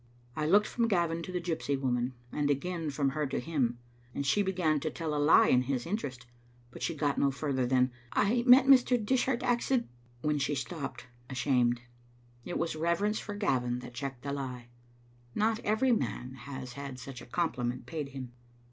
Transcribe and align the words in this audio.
I 0.35 0.47
looked 0.47 0.65
from 0.65 0.87
Gavin 0.87 1.21
to 1.21 1.31
the 1.31 1.39
gypsy 1.39 1.79
woman, 1.79 2.15
and 2.31 2.49
again 2.49 2.89
from 2.89 3.09
her 3.09 3.27
to 3.27 3.39
him, 3.39 3.77
and 4.15 4.25
she 4.25 4.41
began 4.41 4.79
to 4.79 4.89
tell 4.89 5.13
a 5.13 5.21
lie 5.23 5.49
in 5.49 5.61
his 5.61 5.85
interest. 5.85 6.25
But 6.71 6.81
she 6.81 6.95
got 6.95 7.19
no 7.19 7.29
farther 7.29 7.67
than" 7.67 7.91
I 8.11 8.41
met 8.47 8.65
Mr. 8.65 8.97
Dis 8.97 9.25
hart 9.25 9.41
accid" 9.41 9.85
when 10.23 10.39
she 10.39 10.55
stopped, 10.55 11.05
ashamed. 11.29 11.81
It 12.43 12.57
was 12.57 12.71
Digitized 12.71 12.73
by 12.73 12.79
VjOOQ 12.79 12.81
IC 12.81 12.83
reverence 12.83 13.19
for 13.19 13.35
Gavin 13.35 13.79
that 13.81 13.93
checked 13.93 14.23
the 14.23 14.33
lie. 14.33 14.69
Not 15.35 15.59
every 15.59 15.91
man 15.91 16.33
has 16.33 16.73
had 16.73 16.97
such 16.97 17.21
a 17.21 17.27
compliment 17.27 17.85
paid 17.85 18.09
him. 18.09 18.31